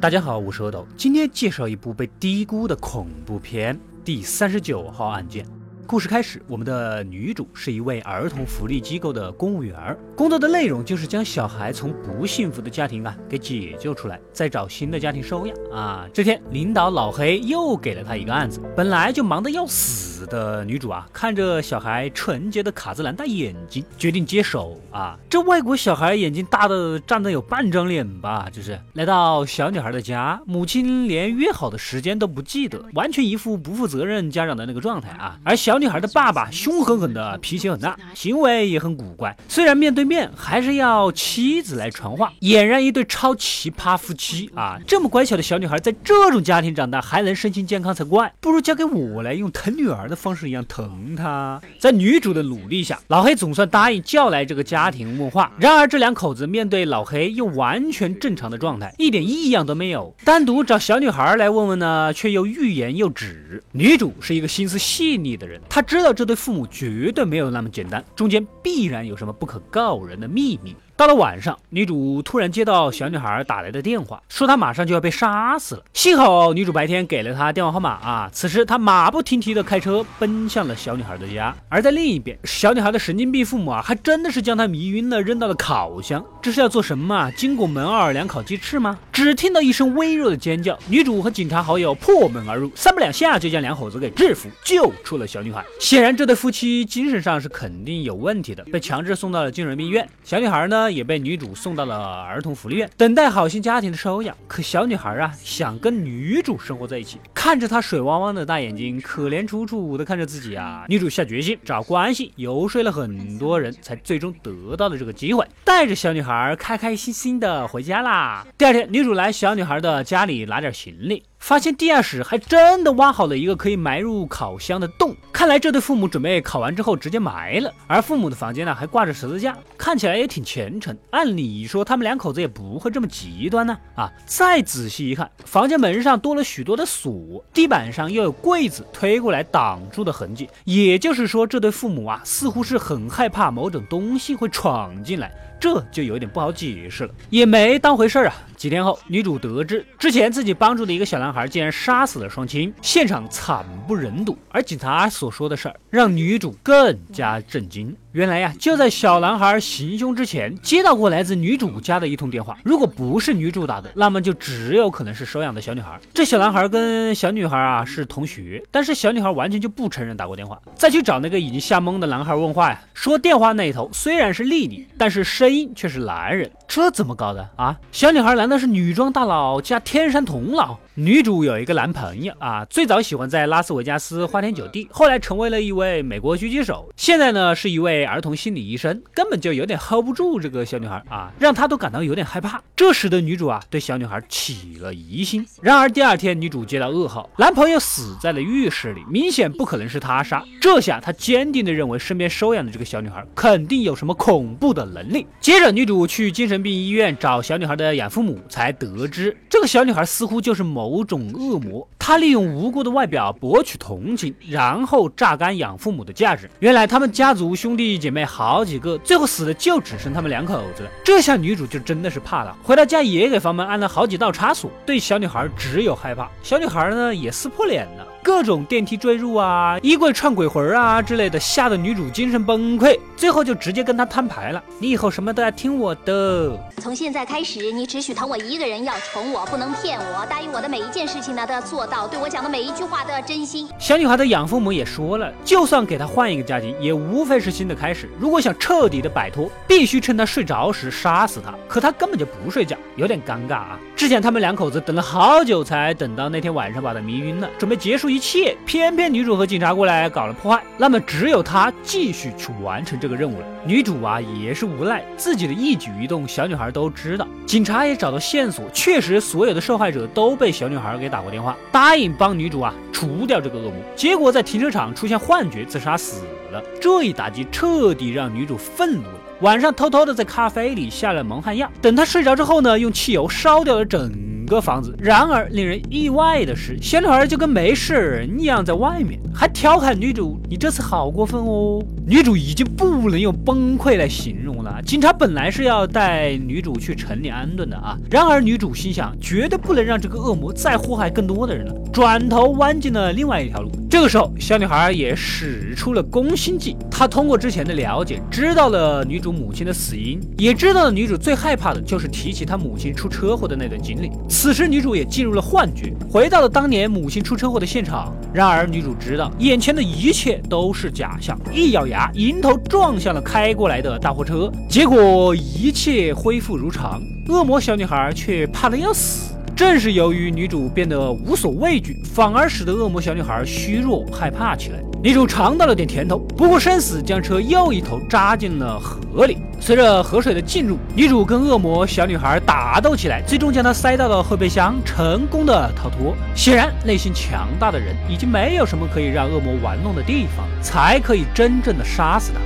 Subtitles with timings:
[0.00, 5.44] 大家好，我是阿斗，今天介绍一部被低估的恐怖片《第三十九号案件》。
[5.90, 9.74] 故事开始，我们的女主是一位儿童福利机构的公务员，
[10.16, 16.06] 工作的内容就是将小孩从不幸福的家庭啊给解救出来，再找新的家庭收养啊。
[16.14, 25.18] 这天，领导老黑又给了她一个案子，本来就忙得要死的女主啊，看着小孩纯洁的卡姿兰大眼睛，决定接手啊。
[25.28, 35.36] 这外国小孩眼睛大的占得有半张脸吧，就是来到小女孩的家，母亲连约好的时间都不记得，完全一副不负责任家长的那个状态啊。
[35.42, 39.36] 而小女孩的爸爸凶狠狠的，脾气很大，行为也很古怪。
[39.48, 44.78] 虽然面对面，还是要妻子来传话，俨然一对超奇葩夫妻啊！
[44.86, 48.32] 这么乖巧的小女孩，在这种家庭长大，还能身心健康才怪。
[48.40, 51.60] 不如交给我来，用疼女儿的方式一样疼她。
[51.78, 55.50] 在女主的努力下，老黑总算答应叫来这个家庭问话。
[55.58, 60.14] 然而这两口子面对老黑又完全正常的状态，一点异样都没有。
[60.24, 63.62] 单独找小女孩来问问呢，却又欲言又止。
[63.72, 66.12] 女主是一个心思细腻的人，他知道。
[66.12, 70.76] 这对父母绝对没有那么简单，中间必然有什么不可告人的秘密。
[71.00, 75.82] 到了晚上，女主突然接到小女孩打来的电话，说她马上就要被杀死了。
[75.94, 81.56] 幸好女主白天给了她电话号码啊，此时她马不停蹄的开车奔向了小女孩的家。
[81.70, 86.22] 而在另一边，小女孩的神经病父母啊，还真的是将她迷晕了，扔到了烤箱。
[86.42, 87.30] 这是要做什么？
[87.34, 88.98] 经过门奥尔良烤鸡翅吗？
[89.10, 95.64] 只听到一声微弱的尖叫，女主和警察好友破门而入，三不两下就将两口子给制服，救出了小女孩。
[95.78, 100.06] 显然这对夫妻精神上是肯定有问题的，被强制送到了精神病院。
[100.22, 100.89] 小女孩呢？
[100.90, 104.36] 也被女主送到了儿童福利院，等待好心家庭的收养。
[104.48, 110.84] 可小女孩啊，想跟女主生活在一起，看着她水汪汪的大眼睛，可怜楚楚的看着自己啊。
[110.88, 118.46] 女主下决心找关系，游说了很多人才最终得到了这个机会，带着小女孩开开心心的回家啦。
[118.58, 121.22] 第二天，女主来小女孩的家里拿点行李。
[121.40, 127.72] 发现地下室还真的挖好了一个可以埋入烤箱的洞，看来这对父母准备烤完之后直接埋了。
[127.88, 130.96] 而父母的房间呢，还挂着十字架，看起来也挺虔诚。
[131.10, 133.76] 按理说他们两口子也不会这么极端呢。
[133.96, 140.48] 啊，再仔细一看，房间门上多了许多的锁，地板上又有柜子推过来挡住的痕迹。
[140.64, 145.32] 也就是说，这对父母啊，似乎是很害怕某种东西会闯进来。
[145.60, 148.34] 这就有点不好解释了，也没当回事儿啊。
[148.56, 154.36] 几天后，女主得知之前自己帮助的一个小男孩竟然杀死了双亲，现场惨不忍睹。
[154.50, 157.94] 而警察所说的事儿让女主更加震惊。
[158.12, 162.58] 原来呀，就在小男孩行凶之前，接到过来自女主家的一通电话。
[162.64, 165.96] 如果不是女主打的，那么就只有可能是收养的小女孩。
[166.12, 170.60] 这小男孩跟小女孩啊是同学，但是小女孩完全就不承认打过电话。
[170.74, 176.50] 再去找那个已经吓懵的男孩问话呀，说电话那一头虽然是丽丽，但是声音却是男人。
[176.66, 177.78] 这怎么搞的啊？
[177.92, 180.76] 小女孩难道是女装大佬加天山童姥？
[180.94, 192.62] 女主有一个男朋友啊，最早喜欢在拉斯维加斯花天酒地，后来成为了一位美国狙击手，现在呢是一位儿童心理医生，根本就有点 hold 不住这个小女孩啊，让她都感到有点害怕。
[192.76, 195.44] 这时的女主啊对小女孩起了疑心。
[195.60, 200.44] 然而第二天，女主接到噩耗，男朋友死在了浴室里，明显不可能是他杀。
[200.60, 205.26] 这下她坚定地认为身边收养的这个小女孩肯定有什么恐怖的能力。
[205.40, 206.60] 接着，女主去精神。
[206.60, 211.86] 病医院找小女孩的养父母，才得知这个小女孩似乎就是某某种恶魔。
[211.98, 216.50] 他利用无辜的外表博取同情，然后榨干养父母的价值。
[216.60, 220.90] 原来他们家族兄弟姐妹好几个，最后死的就只剩他们两口子了。
[221.04, 226.30] 这下女主就真的是怕了，回到家也给房门安了好几道插锁，对小女孩只有害怕。
[226.42, 228.06] 小女孩呢也撕破脸了。
[228.22, 234.62] 各种电梯坠入啊，衣柜串鬼魂啊之类的，吓得女主精神崩溃，最后就直接跟他摊牌了。
[234.78, 236.52] 你以后什么都要听我的。
[236.78, 243.68] 从现在开始，你只许疼我一个人，要宠我，不能骗我，答应我的每一件事情呢都要做到，对我讲的每一句话都要真心。
[243.78, 248.08] 小女孩的养父母也说了，就算给她换一个家庭，也无非是新的开始。
[248.18, 251.54] 如果想彻底的摆脱，必须趁她睡着时杀死她。
[251.66, 253.78] 可她根本就不睡觉，有点尴尬啊。
[253.96, 258.09] 之前他们两口子等了好久，才等到那天晚上把她迷晕了，准备结束。
[258.10, 263.46] 一切，偏偏女主和警察过来搞了破坏，那么只有她继续去完成这个任务了。
[263.64, 276.60] 女主啊也是无奈，自己的一举一动小女孩都知道，警察也找到线索，确实所有的受害者都被小女孩给打过电话，答应帮女主啊除掉这个恶魔，结果在停车场出现幻觉自杀死了。
[276.80, 284.29] 这一打击彻底让女主愤怒了，晚上偷偷的在咖啡里下了蒙汗药，等她睡着之后呢，用汽油烧掉了整。
[284.50, 284.94] 个房子。
[284.98, 294.82] 然而令人意外的是，小女孩就跟没事人一样在外面，还调侃女主：“你这次好过分哦。”女主已经不能用崩溃来形容了。
[294.84, 303.70] 警察本来是要带女主去城里安顿的啊，然而女主心想，绝对不能让这个恶魔再祸害更多的人了，转头弯进了另外一条路。
[303.90, 306.76] 这个时候，小女孩也使出了攻心计。
[306.88, 314.08] 她通过之前的了解，知道了女主母亲的死因，也知道了女主最害怕的就是提起她母亲出车祸的那段经历。
[314.28, 318.14] 此时，女主也进入了幻觉，回到了当年母亲出车祸的现场。
[318.32, 324.48] 然而，女主知道眼前的一切都是假象，一咬牙，迎头撞向了开过来的大货车。
[324.68, 329.34] 结果，一切恢复如常，恶魔小女孩却怕得要死。
[329.60, 334.78] 正是由于女主变得无所畏惧，反而使得恶魔小女孩虚弱害怕起来。
[335.02, 339.36] 女主尝到了点甜头，不顾生死，将车又一头扎进了河里。
[339.60, 346.16] 随着河水的进入，女主跟恶魔小女孩打斗起来，最终将她塞到了后备箱，成功的逃脱。
[346.34, 352.40] 显然，内心强大的人已经没有什么可以让恶魔玩弄的地方，才可以真正的杀死他。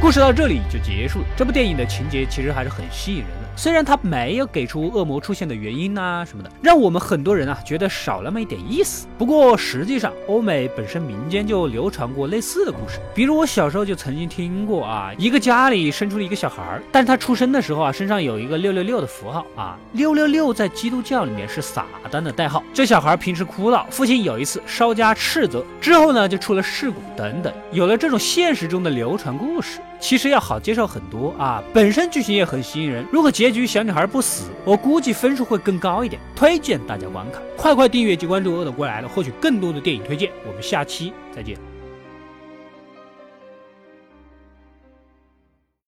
[0.00, 1.26] 故事到这里就结束了。
[1.36, 3.43] 这部电影的情节其实还是很吸引人的。
[3.56, 9.06] 虽然他没有给出恶魔出现的原因呐什么的，让我们很多人啊觉得少那么一点意思。
[9.16, 22.62] 不过实际上，欧美本身民间就流传过类似的故事，比如我小时候就曾经听过啊，一个家里生出了一个小孩儿，但是他出生的时候啊，身上有一个六六六的符号啊，六六六在基督教里面是撒旦的代号。
[22.72, 27.52] 这小孩平时哭闹，父亲有一次稍加斥责之后呢，就出了事故等等。
[27.70, 33.06] 有了这种现实中的流传故事，其实要好接受很多啊，本身剧情也很吸引人。
[33.10, 37.40] 如果结局小女孩不死，我估计分数会更高一点，推荐大家观看。
[37.56, 40.30] 快快订阅及关注“恶的过来了”，获取更多的电影推荐。
[40.46, 41.73] 我们下期再见。